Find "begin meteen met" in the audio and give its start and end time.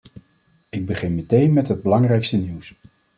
0.85-1.67